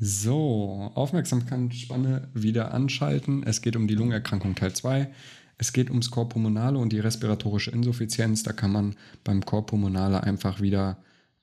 [0.00, 3.42] So, Aufmerksamkeitsspanne wieder anschalten.
[3.42, 5.10] Es geht um die Lungenerkrankung Teil 2.
[5.56, 8.44] Es geht ums Korpulmonale und die respiratorische Insuffizienz.
[8.44, 10.98] Da kann man beim Korpulmonale einfach wieder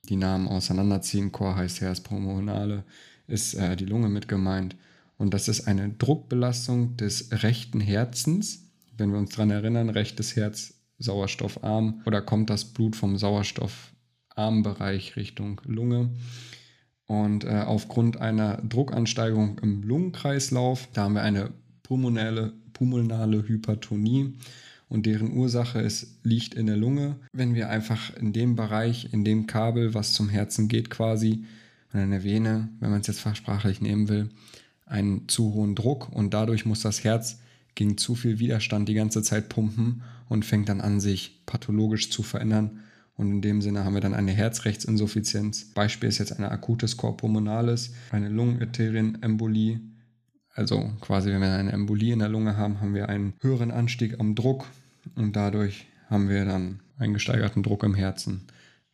[0.08, 1.34] die Namen auseinanderziehen.
[1.34, 2.86] Chor heißt Herz, Pulmonale
[3.28, 4.78] ist äh, die Lunge mit gemeint.
[5.18, 8.70] Und das ist eine Druckbelastung des rechten Herzens.
[8.98, 15.18] Wenn wir uns daran erinnern, rechtes Herz sauerstoffarm oder kommt das Blut vom sauerstoffarmen Bereich
[15.18, 16.12] Richtung Lunge.
[17.08, 21.52] Und äh, aufgrund einer Druckansteigerung im Lungenkreislauf, da haben wir eine
[21.84, 24.34] pulmonale, pulmonale Hypertonie
[24.90, 27.18] und deren Ursache ist, liegt in der Lunge.
[27.32, 31.46] Wenn wir einfach in dem Bereich, in dem Kabel, was zum Herzen geht quasi,
[31.94, 34.30] und in der Vene, wenn man es jetzt fachsprachlich nehmen will,
[34.86, 37.40] einen zu hohen Druck und dadurch muss das Herz
[37.74, 42.22] gegen zu viel Widerstand die ganze Zeit pumpen und fängt dann an, sich pathologisch zu
[42.22, 42.82] verändern
[43.18, 45.74] und in dem Sinne haben wir dann eine Herzrechtsinsuffizienz.
[45.74, 49.80] Beispiel ist jetzt eine akutes Corpulmonales, eine Lungenerterienembolie.
[50.54, 54.20] Also quasi, wenn wir eine Embolie in der Lunge haben, haben wir einen höheren Anstieg
[54.20, 54.68] am Druck
[55.16, 58.48] und dadurch haben wir dann einen gesteigerten Druck im Herzen,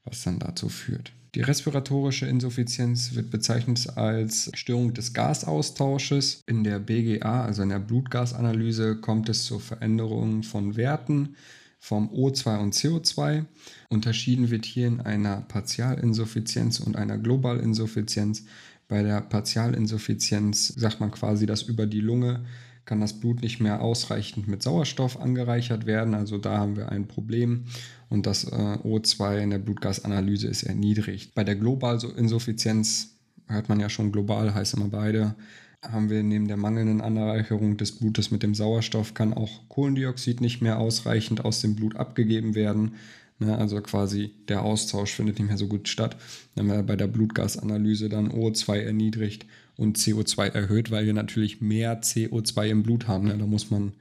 [0.03, 1.13] was dann dazu führt.
[1.33, 6.41] Die respiratorische Insuffizienz wird bezeichnet als Störung des Gasaustausches.
[6.45, 11.35] In der BGA, also in der Blutgasanalyse, kommt es zur Veränderung von Werten
[11.81, 13.45] vom O2 und CO2.
[13.89, 18.45] Unterschieden wird hier in einer Partialinsuffizienz und einer Globalinsuffizienz.
[18.87, 22.45] Bei der Partialinsuffizienz sagt man quasi, dass über die Lunge
[22.85, 26.13] kann das Blut nicht mehr ausreichend mit Sauerstoff angereichert werden.
[26.13, 27.65] Also da haben wir ein Problem
[28.09, 31.33] und das äh, O2 in der Blutgasanalyse ist erniedrigt.
[31.33, 33.15] Bei der Globalinsuffizienz
[33.47, 35.35] hört man ja schon global, heißt immer beide,
[35.81, 40.61] haben wir neben der mangelnden Anreicherung des Blutes mit dem Sauerstoff, kann auch Kohlendioxid nicht
[40.61, 42.95] mehr ausreichend aus dem Blut abgegeben werden.
[43.39, 46.15] Ne, also quasi der Austausch findet nicht mehr so gut statt.
[46.53, 51.59] Dann haben wir bei der Blutgasanalyse dann O2 erniedrigt und CO2 erhöht, weil wir natürlich
[51.59, 53.27] mehr CO2 im Blut haben.
[53.27, 53.37] Ne?
[53.39, 53.93] Da muss man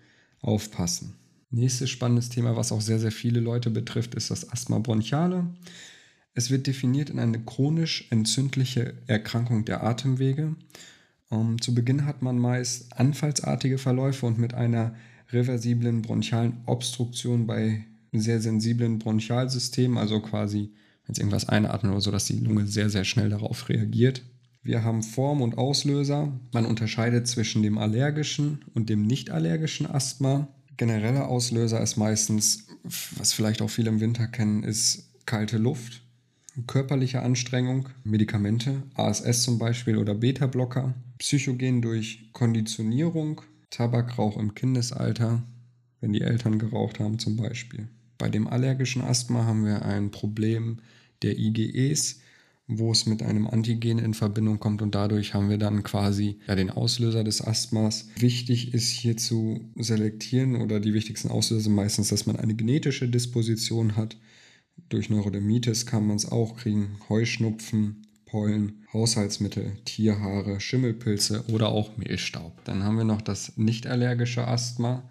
[0.43, 1.15] aufpassen.
[1.51, 5.47] Nächstes spannendes Thema, was auch sehr, sehr viele Leute betrifft, ist das Asthma bronchiale.
[6.35, 10.55] Es wird definiert in eine chronisch entzündliche Erkrankung der Atemwege.
[11.31, 14.95] Um, ähm, zu Beginn hat man meist anfallsartige Verläufe und mit einer
[15.31, 20.73] reversiblen bronchialen Obstruktion bei sehr sensiblen Bronchialsystemen, also quasi,
[21.07, 24.23] wenn es irgendwas einatmet oder so, dass die Lunge sehr, sehr schnell darauf reagiert.
[24.63, 26.39] Wir haben Form und Auslöser.
[26.53, 30.49] Man unterscheidet zwischen dem allergischen und dem nicht allergischen Asthma.
[30.77, 32.67] Genereller Auslöser ist meistens,
[33.17, 36.03] was vielleicht auch viele im Winter kennen, ist kalte Luft,
[36.67, 40.95] körperliche Anstrengung, Medikamente, ASS zum Beispiel oder Beta-Blocker.
[41.21, 45.43] Psychogen durch Konditionierung, Tabakrauch im Kindesalter,
[46.01, 47.89] wenn die Eltern geraucht haben zum Beispiel.
[48.17, 50.79] Bei dem allergischen Asthma haben wir ein Problem
[51.21, 52.21] der IgEs,
[52.67, 56.55] wo es mit einem Antigen in Verbindung kommt und dadurch haben wir dann quasi ja,
[56.55, 58.09] den Auslöser des Asthmas.
[58.17, 63.09] Wichtig ist hier zu selektieren oder die wichtigsten Auslöser sind meistens, dass man eine genetische
[63.09, 64.17] Disposition hat.
[64.89, 72.65] Durch Neurodermitis kann man es auch kriegen, Heuschnupfen, Pollen, Haushaltsmittel, Tierhaare, Schimmelpilze oder auch Mehlstaub.
[72.65, 75.03] Dann haben wir noch das nicht allergische Asthma,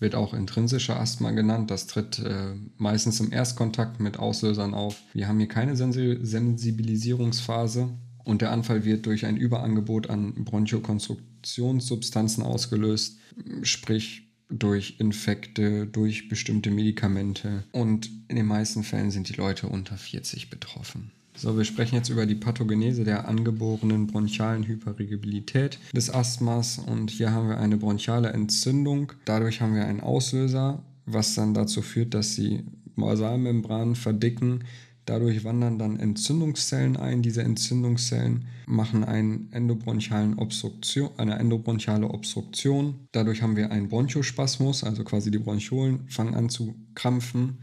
[0.00, 1.70] wird auch intrinsische Asthma genannt.
[1.70, 5.00] Das tritt äh, meistens im Erstkontakt mit Auslösern auf.
[5.12, 7.90] Wir haben hier keine Sensibilisierungsphase
[8.24, 13.20] und der Anfall wird durch ein Überangebot an Bronchokonstruktionssubstanzen ausgelöst,
[13.62, 17.62] sprich durch Infekte, durch bestimmte Medikamente.
[17.70, 21.12] Und in den meisten Fällen sind die Leute unter 40 betroffen.
[21.38, 27.30] So, wir sprechen jetzt über die Pathogenese der angeborenen bronchialen Hyperregibilität des Asthmas und hier
[27.30, 29.12] haben wir eine bronchiale Entzündung.
[29.26, 32.64] Dadurch haben wir einen Auslöser, was dann dazu führt, dass die
[32.96, 34.64] Basalmembranen verdicken.
[35.04, 37.20] Dadurch wandern dann Entzündungszellen ein.
[37.20, 43.06] Diese Entzündungszellen machen einen endobronchialen Obstruktion, eine endobronchiale Obstruktion.
[43.12, 47.58] Dadurch haben wir einen Bronchospasmus, also quasi die Bronchiolen fangen an zu krampfen.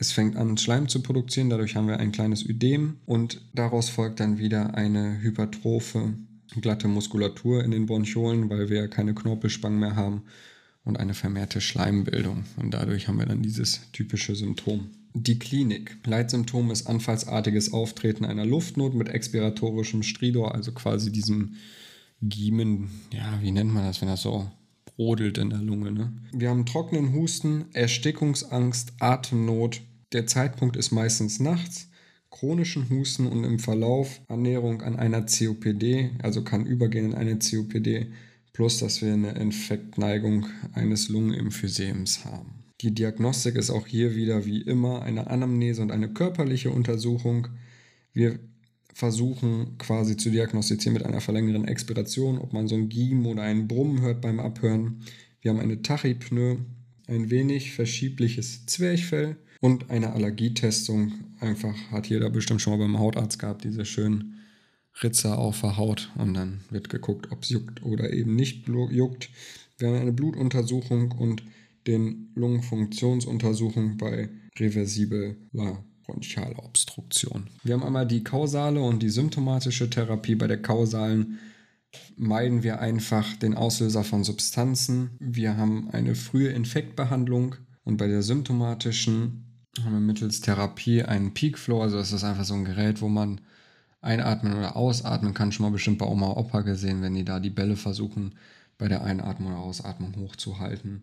[0.00, 4.18] Es fängt an, Schleim zu produzieren, dadurch haben wir ein kleines Ödem und daraus folgt
[4.18, 6.14] dann wieder eine hypertrophe,
[6.58, 10.22] glatte Muskulatur in den Bronchiolen, weil wir keine Knorpelspangen mehr haben
[10.84, 12.44] und eine vermehrte Schleimbildung.
[12.56, 14.88] Und dadurch haben wir dann dieses typische Symptom.
[15.12, 15.98] Die Klinik.
[16.06, 21.56] Leitsymptom ist anfallsartiges Auftreten einer Luftnot mit expiratorischem Stridor, also quasi diesem
[22.22, 24.50] Giemen, ja, wie nennt man das, wenn das so
[24.96, 25.92] brodelt in der Lunge.
[25.92, 26.12] Ne?
[26.32, 29.82] Wir haben trockenen Husten, Erstickungsangst, Atemnot,
[30.12, 31.88] der Zeitpunkt ist meistens nachts,
[32.30, 38.06] chronischen Husten und im Verlauf Annäherung an einer COPD, also kann übergehen in eine COPD,
[38.52, 42.64] plus dass wir eine Infektneigung eines Lungenemphysiems haben.
[42.80, 47.48] Die Diagnostik ist auch hier wieder wie immer eine Anamnese und eine körperliche Untersuchung.
[48.12, 48.38] Wir
[48.94, 53.68] versuchen quasi zu diagnostizieren mit einer verlängerten Expiration, ob man so ein Giem oder ein
[53.68, 55.02] Brummen hört beim Abhören.
[55.40, 56.58] Wir haben eine Tachypnoe,
[57.06, 61.12] ein wenig verschiebliches Zwerchfell und eine Allergietestung.
[61.38, 64.38] Einfach hat jeder bestimmt schon mal beim Hautarzt gehabt, diese schönen
[65.02, 69.30] Ritzer auf der Haut und dann wird geguckt, ob es juckt oder eben nicht juckt.
[69.78, 71.42] Wir haben eine Blutuntersuchung und
[71.86, 74.28] den Lungenfunktionsuntersuchung bei
[74.58, 75.36] reversibler
[76.04, 77.48] bronchialer Obstruktion.
[77.62, 80.34] Wir haben einmal die kausale und die symptomatische Therapie.
[80.34, 81.38] Bei der kausalen
[82.16, 85.10] meiden wir einfach den Auslöser von Substanzen.
[85.18, 91.58] Wir haben eine frühe Infektbehandlung und bei der symptomatischen haben wir mittels Therapie einen Peak
[91.58, 91.82] Flow.
[91.82, 93.40] Also das ist einfach so ein Gerät, wo man
[94.00, 95.52] einatmen oder ausatmen kann.
[95.52, 98.34] Schon mal bestimmt bei Oma Opa gesehen, wenn die da die Bälle versuchen,
[98.78, 101.02] bei der Einatmung oder Ausatmung hochzuhalten.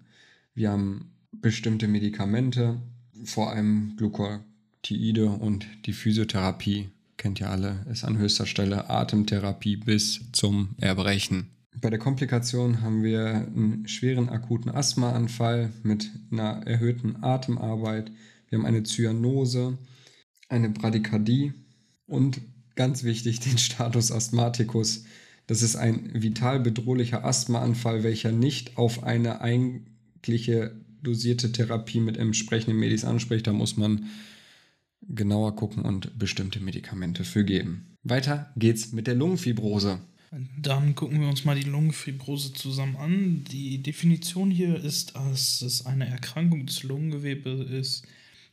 [0.53, 2.81] Wir haben bestimmte Medikamente,
[3.23, 10.31] vor allem Glucotiide und die Physiotherapie, kennt ihr alle, ist an höchster Stelle Atemtherapie bis
[10.31, 11.51] zum Erbrechen.
[11.79, 18.11] Bei der Komplikation haben wir einen schweren akuten Asthmaanfall mit einer erhöhten Atemarbeit.
[18.49, 19.77] Wir haben eine Zyanose,
[20.49, 21.53] eine Bradykardie
[22.05, 22.41] und
[22.75, 25.05] ganz wichtig den Status Asthmaticus.
[25.47, 32.79] Das ist ein vital bedrohlicher Asthmaanfall, welcher nicht auf eine eigentliche dosierte Therapie mit entsprechenden
[32.79, 33.47] Medis anspricht.
[33.47, 34.07] Da muss man
[35.01, 37.95] genauer gucken und bestimmte Medikamente für geben.
[38.03, 39.99] Weiter geht's mit der Lungenfibrose.
[40.61, 43.44] Dann gucken wir uns mal die Lungenfibrose zusammen an.
[43.45, 48.07] Die Definition hier ist, dass es eine Erkrankung des Lungengewebes ist,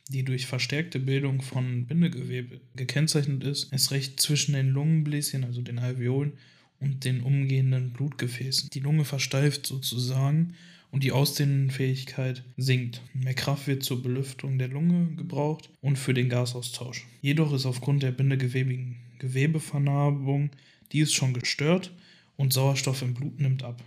[0.09, 5.79] die durch verstärkte Bildung von Bindegewebe gekennzeichnet ist, es recht zwischen den Lungenbläschen, also den
[5.79, 6.33] Alveolen,
[6.79, 8.69] und den umgehenden Blutgefäßen.
[8.71, 10.53] Die Lunge versteift sozusagen
[10.91, 13.01] und die Ausdehnungsfähigkeit sinkt.
[13.13, 17.07] Mehr Kraft wird zur Belüftung der Lunge gebraucht und für den Gasaustausch.
[17.21, 20.51] Jedoch ist aufgrund der bindegewebigen Gewebevernarbung
[20.91, 21.91] dies schon gestört
[22.35, 23.83] und Sauerstoff im Blut nimmt ab.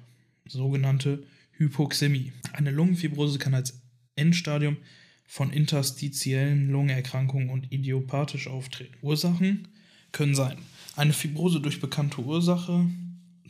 [0.46, 1.22] Sogenannte
[1.52, 2.32] Hypoxämie.
[2.52, 3.80] Eine Lungenfibrose kann als
[4.16, 4.78] Endstadium
[5.28, 8.94] von interstitiellen Lungenerkrankungen und idiopathisch auftreten.
[9.02, 9.68] Ursachen
[10.10, 10.56] können sein
[10.96, 12.86] eine Fibrose durch bekannte Ursache,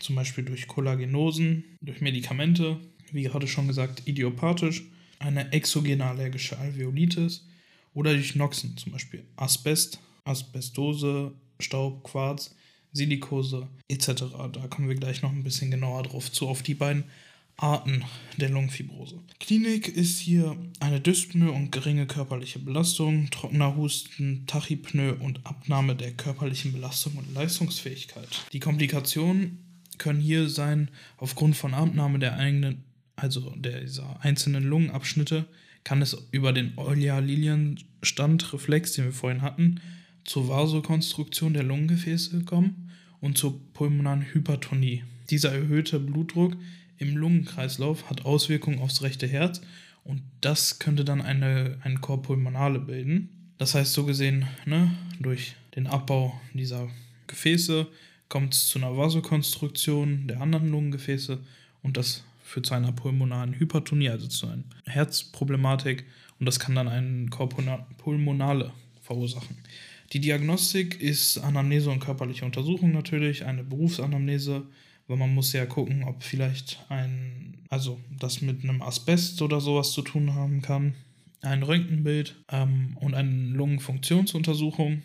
[0.00, 2.78] zum Beispiel durch Kollagenosen, durch Medikamente,
[3.12, 4.84] wie gerade schon gesagt, idiopathisch,
[5.20, 7.46] eine exogene allergische Alveolitis
[7.94, 12.54] oder durch Noxen, zum Beispiel Asbest, Asbestose, Staub, Quarz,
[12.92, 14.24] Silikose etc.
[14.52, 17.04] Da kommen wir gleich noch ein bisschen genauer drauf zu, auf die beiden
[17.58, 18.04] Arten
[18.36, 19.18] der Lungenfibrose.
[19.40, 26.12] Klinik ist hier eine Dyspnoe und geringe körperliche Belastung, trockener Husten, Tachypnoe und Abnahme der
[26.12, 28.28] körperlichen Belastung und Leistungsfähigkeit.
[28.52, 29.58] Die Komplikationen
[29.98, 32.84] können hier sein, aufgrund von Abnahme der eigenen,
[33.16, 35.46] also dieser einzelnen Lungenabschnitte,
[35.82, 39.80] kann es über den Euler-Lilien-Standreflex, den wir vorhin hatten,
[40.24, 45.02] zur Vasokonstruktion der Lungengefäße kommen und zur pulmonalen Hypertonie.
[45.30, 46.56] Dieser erhöhte Blutdruck
[46.98, 49.60] im Lungenkreislauf hat Auswirkungen aufs rechte Herz
[50.04, 53.28] und das könnte dann eine, eine Korpulmonale bilden.
[53.58, 54.90] Das heißt, so gesehen, ne,
[55.20, 56.88] durch den Abbau dieser
[57.26, 57.86] Gefäße
[58.28, 61.38] kommt es zu einer Vasokonstruktion der anderen Lungengefäße
[61.82, 66.04] und das führt zu einer pulmonalen Hypertonie, also zu einer Herzproblematik
[66.38, 68.72] und das kann dann eine Korpulmonale
[69.02, 69.56] verursachen.
[70.12, 74.62] Die Diagnostik ist Anamnese und körperliche Untersuchung natürlich, eine Berufsanamnese,
[75.08, 79.92] weil man muss ja gucken, ob vielleicht ein, also das mit einem Asbest oder sowas
[79.92, 80.94] zu tun haben kann.
[81.40, 85.02] Ein Röntgenbild ähm, und eine Lungenfunktionsuntersuchung.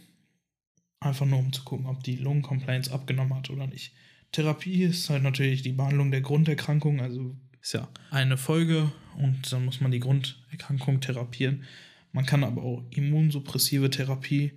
[1.00, 3.93] Einfach nur um zu gucken, ob die Lungencomplaints abgenommen hat oder nicht.
[4.31, 9.63] Therapie ist halt natürlich die Behandlung der Grunderkrankung, also ist ja eine Folge und dann
[9.63, 11.63] muss man die Grunderkrankung therapieren.
[12.12, 14.53] Man kann aber auch immunsuppressive Therapie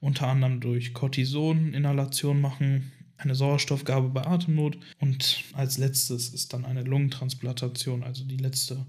[0.00, 6.82] unter anderem durch Cortison-Inhalation machen, eine Sauerstoffgabe bei Atemnot und als letztes ist dann eine
[6.82, 8.86] Lungentransplantation, also die letzte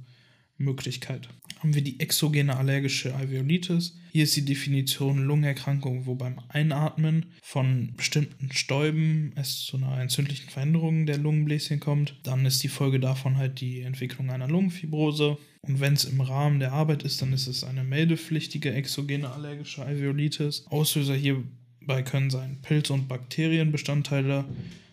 [0.57, 1.29] Möglichkeit.
[1.59, 3.97] Haben wir die exogene allergische Alveolitis.
[4.11, 10.49] Hier ist die Definition Lungenerkrankung, wo beim Einatmen von bestimmten Stäuben es zu einer entzündlichen
[10.49, 12.15] Veränderung der Lungenbläschen kommt.
[12.23, 15.37] Dann ist die Folge davon halt die Entwicklung einer Lungenfibrose.
[15.61, 19.83] Und wenn es im Rahmen der Arbeit ist, dann ist es eine meldepflichtige exogene allergische
[19.83, 20.65] Alveolitis.
[20.69, 21.43] Auslöser hier
[21.87, 24.43] Dabei können sein Pilz- und Bakterienbestandteile,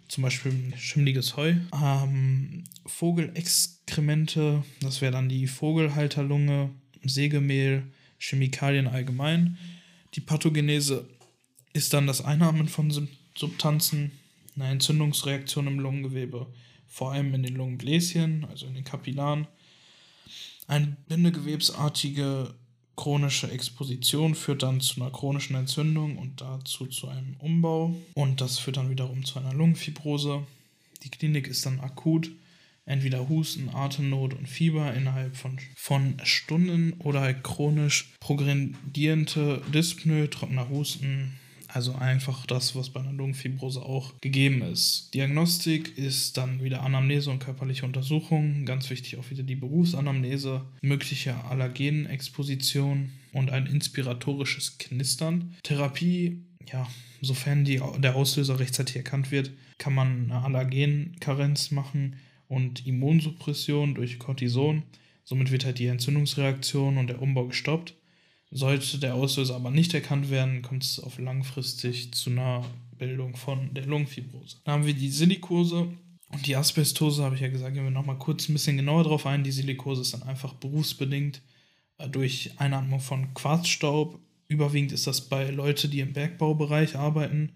[0.06, 6.70] zum Beispiel schimmliges Heu, ähm, Vogelexkremente, das wäre dann die Vogelhalterlunge,
[7.02, 7.82] Sägemehl,
[8.20, 9.58] Chemikalien allgemein.
[10.14, 11.08] Die Pathogenese
[11.72, 12.92] ist dann das Einatmen von
[13.34, 14.12] Substanzen,
[14.54, 16.46] eine Entzündungsreaktion im Lungengewebe,
[16.86, 19.48] vor allem in den Lungenbläschen, also in den Kapillaren,
[20.68, 22.54] eine bindegewebsartige
[22.96, 27.94] chronische Exposition führt dann zu einer chronischen Entzündung und dazu zu einem Umbau.
[28.14, 30.46] Und das führt dann wiederum zu einer Lungenfibrose.
[31.02, 32.30] Die Klinik ist dann akut.
[32.86, 40.68] Entweder Husten, Atemnot und Fieber innerhalb von, von Stunden oder halt chronisch progredierende Dyspnoe, trockener
[40.68, 41.38] Husten,
[41.74, 45.12] also einfach das, was bei einer Lungenfibrose auch gegeben ist.
[45.12, 48.64] Diagnostik ist dann wieder Anamnese und körperliche Untersuchung.
[48.64, 55.56] Ganz wichtig auch wieder die Berufsanamnese, mögliche Allergenexposition und ein inspiratorisches Knistern.
[55.64, 56.88] Therapie, ja,
[57.20, 62.14] sofern die, der Auslöser rechtzeitig erkannt wird, kann man eine Allergenkarenz machen
[62.46, 64.84] und Immunsuppression durch Cortison.
[65.24, 67.96] Somit wird halt die Entzündungsreaktion und der Umbau gestoppt.
[68.56, 72.64] Sollte der Auslöser aber nicht erkannt werden, kommt es auf langfristig zu einer
[72.96, 74.58] Bildung von der Lungenfibrose.
[74.62, 75.88] Dann haben wir die Silikose
[76.28, 79.26] und die Asbestose, habe ich ja gesagt, gehen wir nochmal kurz ein bisschen genauer drauf
[79.26, 79.42] ein.
[79.42, 81.42] Die Silikose ist dann einfach berufsbedingt
[81.98, 84.20] äh, durch Einatmung von Quarzstaub.
[84.46, 87.54] Überwiegend ist das bei Leuten, die im Bergbaubereich arbeiten.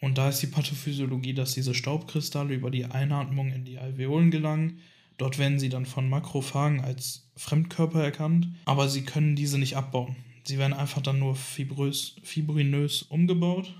[0.00, 4.78] Und da ist die Pathophysiologie, dass diese Staubkristalle über die Einatmung in die Alveolen gelangen
[5.20, 10.16] Dort werden sie dann von Makrophagen als Fremdkörper erkannt, aber sie können diese nicht abbauen.
[10.44, 13.74] Sie werden einfach dann nur fibrös, fibrinös umgebaut.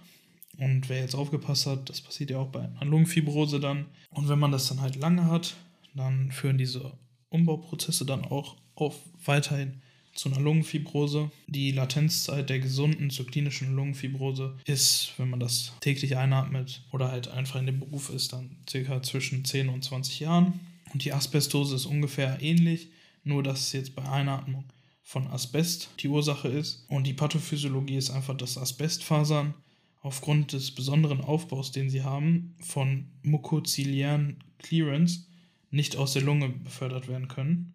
[0.59, 3.87] Und wer jetzt aufgepasst hat, das passiert ja auch bei einer Lungenfibrose dann.
[4.11, 5.55] Und wenn man das dann halt lange hat,
[5.95, 6.93] dann führen diese
[7.31, 9.81] Umbauprozesse dann auch auf weiterhin
[10.15, 11.31] zu einer Lungenfibrose.
[11.47, 17.29] Die Latenzzeit der gesunden zur klinischen Lungenfibrose ist, wenn man das täglich einatmet oder halt
[17.29, 20.61] einfach in dem Beruf ist, dann circa zwischen 10 und 20 Jahren.
[20.93, 22.91] Und die Asbestose ist ungefähr ähnlich,
[23.25, 24.65] nur dass es jetzt bei Einatmung
[25.03, 26.85] von Asbest die Ursache ist.
[26.89, 29.55] Und die Pathophysiologie ist einfach, dass Asbestfasern
[30.03, 35.27] aufgrund des besonderen Aufbaus, den sie haben, von mukoziliären Clearance
[35.71, 37.75] nicht aus der Lunge befördert werden können.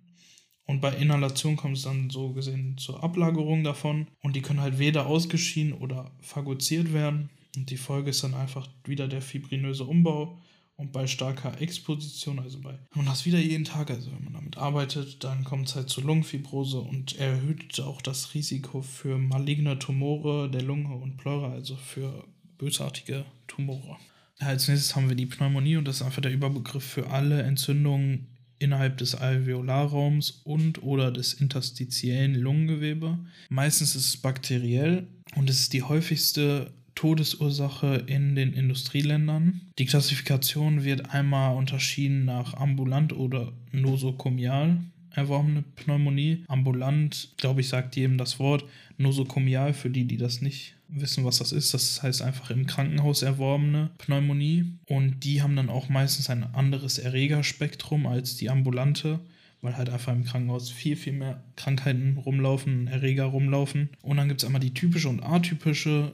[0.66, 4.08] Und bei Inhalation kommt es dann so gesehen zur Ablagerung davon.
[4.22, 7.30] Und die können halt weder ausgeschieden oder phagoziert werden.
[7.56, 10.40] Und die Folge ist dann einfach wieder der fibrinöse Umbau
[10.78, 14.58] und bei starker Exposition, also bei, man das wieder jeden Tag, also wenn man damit
[14.58, 20.50] arbeitet, dann kommt es halt zur Lungenfibrose und erhöht auch das Risiko für maligne Tumore
[20.50, 22.26] der Lunge und Pleura, also für
[22.58, 23.98] bösartige Tumore.
[24.40, 28.28] Als nächstes haben wir die Pneumonie und das ist einfach der Überbegriff für alle Entzündungen
[28.60, 33.20] innerhalb des Alveolarraums und oder des interstitiellen Lungengewebe.
[33.50, 39.62] Meistens ist es bakteriell und es ist die häufigste Todesursache in den Industrieländern.
[39.78, 44.80] Die Klassifikation wird einmal unterschieden nach ambulant oder nosokomial
[45.12, 46.44] erworbene Pneumonie.
[46.48, 48.66] Ambulant, glaube ich, sagt jedem das Wort.
[48.98, 53.22] Nosokomial, für die, die das nicht wissen, was das ist, das heißt einfach im Krankenhaus
[53.22, 54.66] erworbene Pneumonie.
[54.88, 59.20] Und die haben dann auch meistens ein anderes Erregerspektrum als die ambulante
[59.62, 63.90] weil halt einfach im Krankenhaus viel, viel mehr Krankheiten rumlaufen, Erreger rumlaufen.
[64.04, 66.14] Und dann gibt es einmal die typische und atypische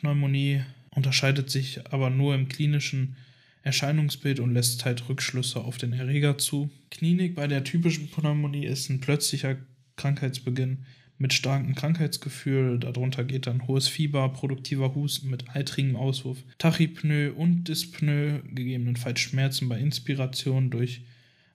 [0.00, 3.16] Pneumonie unterscheidet sich aber nur im klinischen
[3.62, 6.70] Erscheinungsbild und lässt halt Rückschlüsse auf den Erreger zu.
[6.90, 9.56] Klinik bei der typischen Pneumonie ist ein plötzlicher
[9.96, 10.84] Krankheitsbeginn
[11.18, 12.80] mit starkem Krankheitsgefühl.
[12.80, 19.68] Darunter geht dann hohes Fieber, produktiver Husten mit eitrigem Auswurf, Tachypnoe und Dyspnoe, gegebenenfalls Schmerzen
[19.68, 21.02] bei Inspiration durch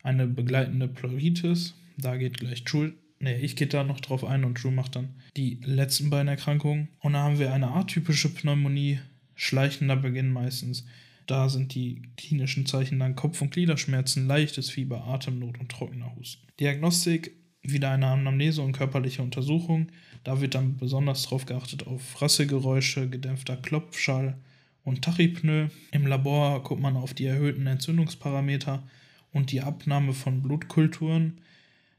[0.04, 1.76] eine begleitende Pleuritis.
[1.98, 5.10] Da geht gleich Jules Nee, ich gehe da noch drauf ein und Drew macht dann
[5.36, 6.90] die letzten beiden Erkrankungen.
[7.00, 9.00] Und da haben wir eine atypische Pneumonie,
[9.36, 10.86] schleichender Beginn meistens.
[11.26, 16.48] Da sind die klinischen Zeichen dann Kopf- und Gliederschmerzen, leichtes Fieber, Atemnot und trockener Husten.
[16.60, 17.32] Diagnostik,
[17.62, 19.88] wieder eine Anamnese und körperliche Untersuchung.
[20.24, 24.38] Da wird dann besonders darauf geachtet auf Rassegeräusche, gedämpfter Klopfschall
[24.84, 25.70] und Tachypnoe.
[25.92, 28.84] Im Labor guckt man auf die erhöhten Entzündungsparameter
[29.34, 31.42] und die Abnahme von Blutkulturen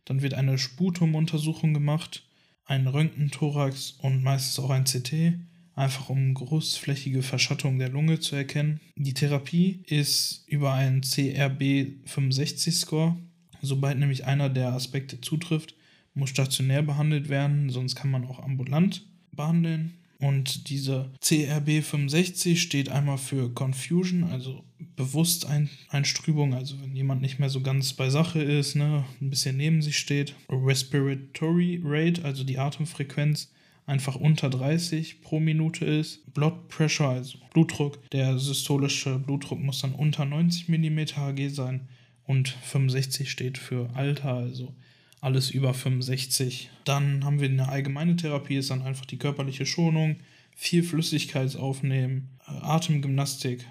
[0.09, 2.23] dann wird eine Sputumuntersuchung gemacht,
[2.65, 5.35] ein Röntgenthorax und meistens auch ein CT,
[5.75, 8.81] einfach um großflächige Verschattung der Lunge zu erkennen.
[8.97, 13.19] Die Therapie ist über einen CRB65-Score.
[13.61, 15.75] Sobald nämlich einer der Aspekte zutrifft,
[16.15, 19.98] muss stationär behandelt werden, sonst kann man auch ambulant behandeln.
[20.21, 24.65] Und diese CRB65 steht einmal für Confusion, also
[24.97, 29.81] Bewusstseinstrübung, also wenn jemand nicht mehr so ganz bei Sache ist, ne, ein bisschen neben
[29.81, 30.35] sich steht.
[30.51, 33.53] Respiratory Rate, also die Atemfrequenz,
[33.87, 36.33] einfach unter 30 pro Minute ist.
[36.35, 41.89] Blood Pressure, also Blutdruck, der systolische Blutdruck muss dann unter 90 mm Hg sein
[42.25, 44.75] und 65 steht für Alter, also
[45.21, 46.71] alles über 65.
[46.85, 50.17] Dann haben wir eine allgemeine Therapie, ist dann einfach die körperliche Schonung,
[50.57, 53.65] viel Flüssigkeit aufnehmen, äh, Atemgymnastik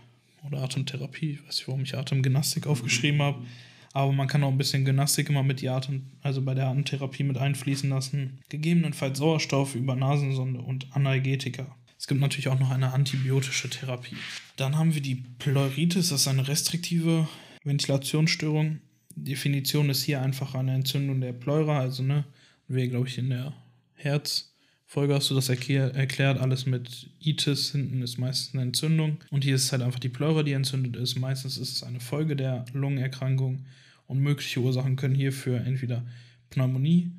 [0.46, 3.46] oder Atemtherapie, ich weiß nicht, warum ich Atemgymnastik aufgeschrieben habe.
[3.94, 7.24] Aber man kann auch ein bisschen Gymnastik immer mit die Atem, also bei der Atemtherapie
[7.24, 8.40] mit einfließen lassen.
[8.50, 11.76] Gegebenenfalls Sauerstoff über Nasensonde und Analgetika.
[11.98, 14.18] Es gibt natürlich auch noch eine antibiotische Therapie.
[14.56, 17.28] Dann haben wir die Pleuritis, das ist eine restriktive
[17.64, 18.82] Ventilationsstörung.
[19.24, 22.26] Definition ist hier einfach eine Entzündung der Pleura, also ne,
[22.68, 23.54] wir glaube ich in der
[23.96, 29.56] Herzfolge hast du das erklärt, alles mit Itis hinten ist meistens eine Entzündung und hier
[29.56, 31.18] ist halt einfach die Pleura, die entzündet ist.
[31.20, 33.66] Meistens ist es eine Folge der Lungenerkrankung
[34.06, 36.06] und mögliche Ursachen können hierfür entweder
[36.50, 37.12] Pneumonie,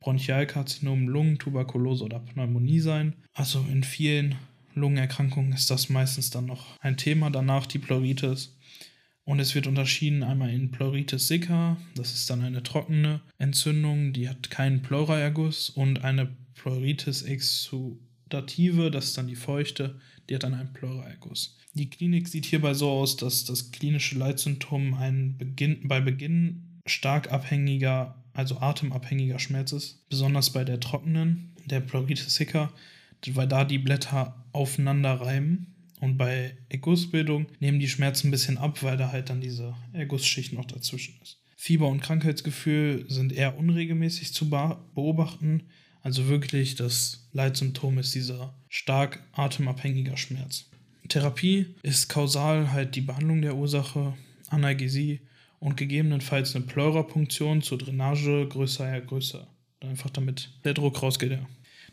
[0.00, 3.14] Bronchialkarzinom, Lungentuberkulose oder Pneumonie sein.
[3.34, 4.34] Also in vielen
[4.74, 7.30] Lungenerkrankungen ist das meistens dann noch ein Thema.
[7.30, 8.56] Danach die Pleuritis.
[9.24, 14.28] Und es wird unterschieden einmal in Pleuritis sicca, das ist dann eine trockene Entzündung, die
[14.28, 20.54] hat keinen Pleuraerguss, und eine Pleuritis exudative, das ist dann die feuchte, die hat dann
[20.54, 21.56] einen Pleuraerguss.
[21.74, 27.30] Die Klinik sieht hierbei so aus, dass das klinische Leitsymptom ein Beginn, bei Beginn stark
[27.30, 32.72] abhängiger also atemabhängiger Schmerz ist, besonders bei der trockenen, der Pleuritis sicca,
[33.28, 35.71] weil da die Blätter aufeinander reiben
[36.02, 40.52] und bei Ergussbildung nehmen die Schmerzen ein bisschen ab, weil da halt dann diese Ergussschicht
[40.52, 41.38] noch dazwischen ist.
[41.56, 45.62] Fieber und Krankheitsgefühl sind eher unregelmäßig zu beobachten,
[46.02, 50.68] also wirklich das Leitsymptom ist dieser stark atemabhängiger Schmerz.
[51.08, 54.14] Therapie ist kausal halt die Behandlung der Ursache,
[54.48, 55.20] Analgesie
[55.60, 59.46] und gegebenenfalls eine Pleurapunktion zur Drainage größer, ja größer.
[59.78, 61.30] Einfach damit der Druck rausgeht.
[61.30, 61.46] Ja.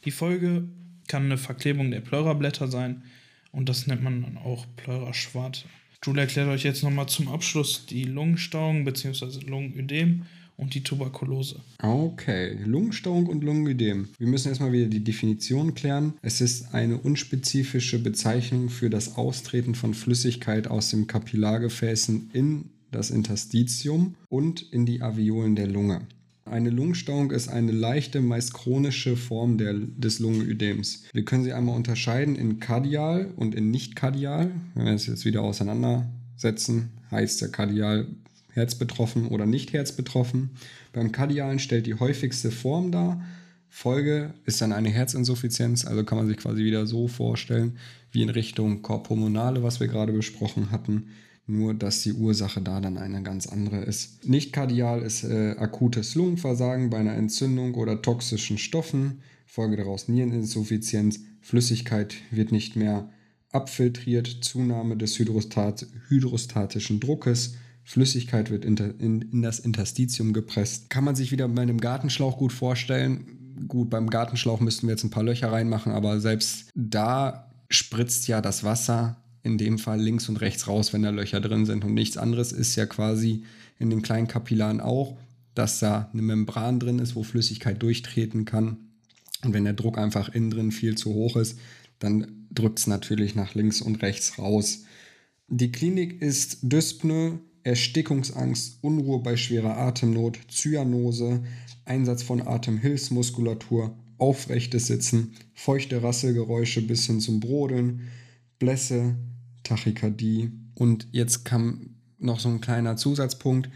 [0.03, 0.67] Die Folge
[1.07, 3.03] kann eine Verklebung der Pleurablätter sein
[3.51, 5.65] und das nennt man dann auch Pleuraschwarte.
[6.03, 9.45] Julie erklärt euch jetzt nochmal zum Abschluss die Lungenstauung bzw.
[9.45, 10.25] Lungenödem
[10.59, 11.61] und die Tuberkulose.
[11.81, 14.09] Okay, Lungenstauung und Lungenödem.
[14.17, 16.13] Wir müssen erstmal wieder die Definition klären.
[16.21, 23.09] Es ist eine unspezifische Bezeichnung für das Austreten von Flüssigkeit aus den Kapillargefäßen in das
[23.11, 26.07] Interstitium und in die Alveolen der Lunge.
[26.49, 31.03] Eine Lungenstauung ist eine leichte, meist chronische Form der, des Lungenödems.
[31.13, 34.51] Wir können sie einmal unterscheiden in kardial und in nicht kardial.
[34.73, 38.07] Wenn wir es jetzt wieder auseinandersetzen, heißt der kardial
[38.53, 40.49] herzbetroffen oder nicht herzbetroffen.
[40.91, 43.23] Beim kardialen stellt die häufigste Form dar.
[43.69, 47.77] Folge ist dann eine Herzinsuffizienz, also kann man sich quasi wieder so vorstellen,
[48.11, 51.09] wie in Richtung Korpulmonale, was wir gerade besprochen hatten
[51.49, 54.27] nur dass die Ursache da dann eine ganz andere ist.
[54.27, 61.21] Nicht kardial ist äh, akutes Lungenversagen bei einer Entzündung oder toxischen Stoffen, Folge daraus Niereninsuffizienz,
[61.41, 63.09] Flüssigkeit wird nicht mehr
[63.51, 70.91] abfiltriert, Zunahme des Hydrostat hydrostatischen Druckes, Flüssigkeit wird in, in, das Interstitium gepresst.
[70.91, 73.65] Kann man sich wieder bei einem Gartenschlauch gut vorstellen.
[73.67, 78.41] Gut, beim Gartenschlauch müssten wir jetzt ein paar Löcher reinmachen, aber selbst da spritzt ja
[78.41, 81.83] das Wasser in dem Fall links und rechts raus, wenn da Löcher drin sind.
[81.83, 83.43] Und nichts anderes ist ja quasi
[83.77, 85.17] in den kleinen Kapillaren auch,
[85.55, 88.77] dass da eine Membran drin ist, wo Flüssigkeit durchtreten kann.
[89.43, 91.59] Und wenn der Druck einfach innen drin viel zu hoch ist,
[91.99, 94.83] dann drückt es natürlich nach links und rechts raus.
[95.47, 101.43] Die Klinik ist Dyspnoe, Erstickungsangst, Unruhe bei schwerer Atemnot, Zyanose,
[101.85, 108.01] Einsatz von Atemhilfsmuskulatur, aufrechtes Sitzen, feuchte Rasselgeräusche bis hin zum Brodeln,
[108.59, 109.15] Blässe,
[109.63, 110.51] Tachykardie.
[110.75, 113.69] Und jetzt kam noch so ein kleiner Zusatzpunkt.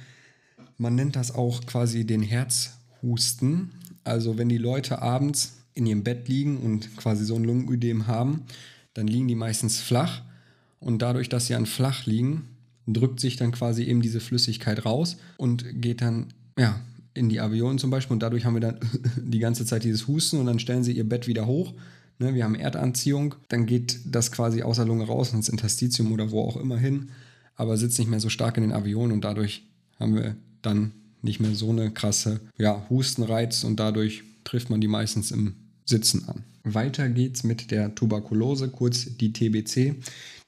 [0.77, 3.71] Man nennt das auch quasi den Herzhusten.
[4.03, 8.43] Also wenn die Leute abends in ihrem Bett liegen und quasi so ein Lungenödem haben,
[8.93, 10.21] dann liegen die meistens flach.
[10.79, 12.49] Und dadurch, dass sie an flach liegen,
[12.85, 16.81] drückt sich dann quasi eben diese Flüssigkeit raus und geht dann ja,
[17.13, 18.13] in die Alveolen zum Beispiel.
[18.13, 18.79] Und dadurch haben wir dann
[19.17, 21.73] die ganze Zeit dieses Husten und dann stellen sie ihr Bett wieder hoch
[22.19, 26.31] ne, wir haben Erdanziehung, dann geht das quasi aus der Lunge raus ins Interstitium oder
[26.31, 27.09] wo auch immer hin,
[27.55, 29.67] aber sitzt nicht mehr so stark in den Avionen und dadurch
[29.99, 34.87] haben wir dann nicht mehr so eine krasse ja, Hustenreiz und dadurch trifft man die
[34.87, 36.43] meistens im Sitzen an.
[36.63, 39.95] Weiter geht's mit der Tuberkulose, kurz die TBC.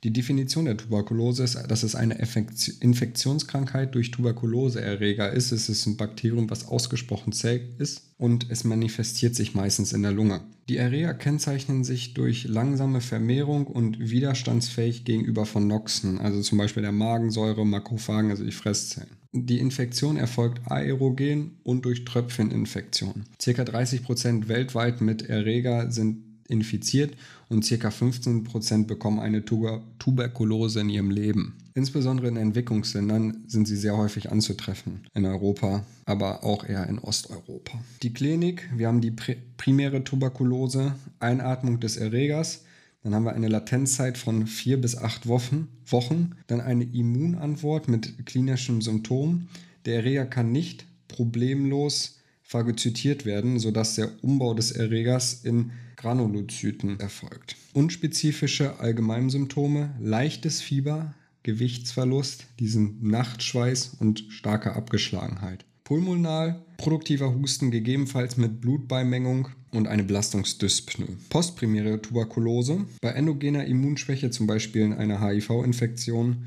[0.04, 5.52] Die Definition der Tuberkulose ist, dass es eine Infektionskrankheit durch Tuberkuloseerreger ist.
[5.52, 10.12] Es ist ein Bakterium, was ausgesprochen zäh ist und es manifestiert sich meistens in der
[10.12, 10.42] Lunge.
[10.68, 16.82] Die Erreger kennzeichnen sich durch langsame Vermehrung und widerstandsfähig gegenüber von Noxen, also zum Beispiel
[16.82, 19.18] der Magensäure, Makrophagen, also die Fresszellen.
[19.32, 23.26] Die Infektion erfolgt aerogen und durch Tröpfcheninfektion.
[23.40, 27.16] Circa 30% weltweit mit Erreger sind infiziert
[27.50, 27.90] und ca.
[27.90, 31.56] 15% bekommen eine Tuber Tuberkulose in ihrem Leben.
[31.74, 35.08] Insbesondere in Entwicklungsländern sind sie sehr häufig anzutreffen.
[35.14, 37.80] In Europa, aber auch eher in Osteuropa.
[38.02, 39.14] Die Klinik, wir haben die
[39.58, 42.62] primäre Tuberkulose, Einatmung des Erregers,
[43.04, 48.26] dann haben wir eine Latenzzeit von vier bis acht Wochen, Wochen, dann eine Immunantwort mit
[48.26, 49.48] klinischen Symptomen,
[49.86, 57.56] Der Erreger kann nicht problemlos phagozytiert werden, sodass der Umbau des Erregers in Granulozyten erfolgt.
[57.74, 65.66] Unspezifische Allgemeinsymptome, leichtes Fieber, Gewichtsverlust, diesen Nachtschweiß und starke Abgeschlagenheit.
[65.84, 71.18] Pulmonal, produktiver Husten, gegebenenfalls mit Blutbeimengung und eine Belastungsdyspnoe.
[71.30, 76.46] Postprimäre Tuberkulose, bei endogener Immunschwäche, zum Beispiel in einer HIV-Infektion,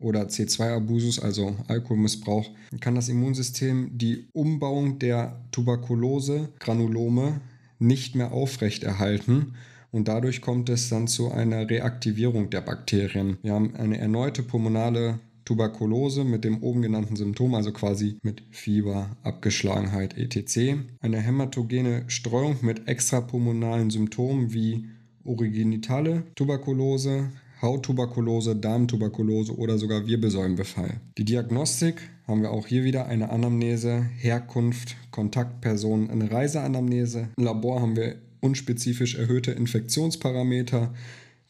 [0.00, 7.40] oder C2-Abusus, also Alkoholmissbrauch, kann das Immunsystem die Umbauung der Tuberkulose-Granulome
[7.78, 9.54] nicht mehr aufrechterhalten
[9.92, 13.38] und dadurch kommt es dann zu einer Reaktivierung der Bakterien.
[13.42, 19.16] Wir haben eine erneute pulmonale Tuberkulose mit dem oben genannten Symptom, also quasi mit Fieber,
[19.24, 20.76] Abgeschlagenheit etc.
[21.00, 24.86] Eine hämatogene Streuung mit extrapulmonalen Symptomen wie
[25.24, 27.30] originitale Tuberkulose,
[27.62, 31.00] Hauttuberkulose, Darmtuberkulose oder sogar Wirbelsäulenbefall.
[31.18, 37.28] Die Diagnostik haben wir auch hier wieder eine Anamnese, Herkunft, Kontaktpersonen, eine Reiseanamnese.
[37.36, 40.94] Im Labor haben wir unspezifisch erhöhte Infektionsparameter.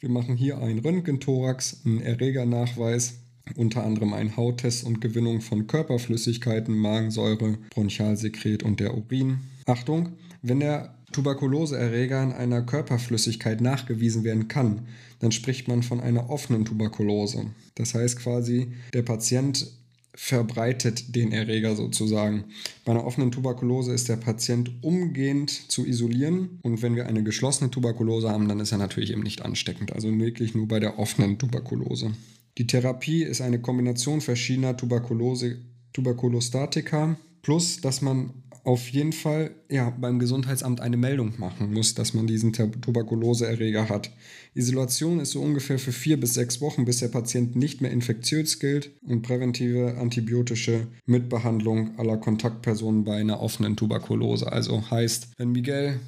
[0.00, 3.14] Wir machen hier einen Röntgenthorax, einen Erregernachweis,
[3.56, 9.38] unter anderem einen Hauttest und Gewinnung von Körperflüssigkeiten, Magensäure, Bronchialsekret und der Urin.
[9.66, 10.10] Achtung,
[10.42, 14.86] wenn der Tuberkuloseerreger in einer Körperflüssigkeit nachgewiesen werden kann,
[15.18, 17.46] dann spricht man von einer offenen Tuberkulose.
[17.74, 19.66] Das heißt quasi, der Patient
[20.14, 22.44] verbreitet den Erreger sozusagen.
[22.84, 27.70] Bei einer offenen Tuberkulose ist der Patient umgehend zu isolieren und wenn wir eine geschlossene
[27.70, 31.38] Tuberkulose haben, dann ist er natürlich eben nicht ansteckend, also wirklich nur bei der offenen
[31.38, 32.12] Tuberkulose.
[32.58, 35.58] Die Therapie ist eine Kombination verschiedener Tuberkulose,
[35.92, 38.30] Tuberkulostatika plus, dass man
[38.70, 44.12] auf jeden Fall ja, beim Gesundheitsamt eine Meldung machen muss, dass man diesen Tuberkuloseerreger hat.
[44.54, 48.60] Isolation ist so ungefähr für vier bis sechs Wochen, bis der Patient nicht mehr infektiös
[48.60, 54.50] gilt und präventive antibiotische Mitbehandlung aller Kontaktpersonen bei einer offenen Tuberkulose.
[54.52, 55.98] Also heißt, wenn Miguel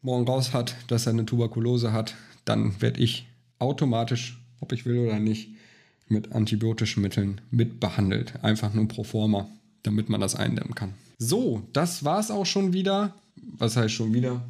[0.00, 2.14] morgen raus hat, dass er eine Tuberkulose hat,
[2.46, 5.50] dann werde ich automatisch, ob ich will oder nicht,
[6.08, 8.42] mit antibiotischen Mitteln mitbehandelt.
[8.42, 9.50] Einfach nur pro forma,
[9.86, 10.94] damit man das eindämmen kann.
[11.18, 13.14] So, das war's auch schon wieder.
[13.58, 14.42] Was heißt schon wieder?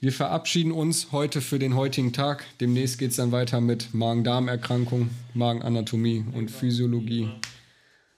[0.00, 2.44] Wir verabschieden uns heute für den heutigen Tag.
[2.60, 7.28] Demnächst geht es dann weiter mit Magen-Darm-Erkrankung, Magenanatomie und Physiologie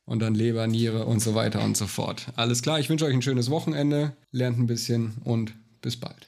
[0.06, 2.26] und dann Leber, Niere und so weiter und so fort.
[2.36, 6.26] Alles klar, ich wünsche euch ein schönes Wochenende, lernt ein bisschen und bis bald.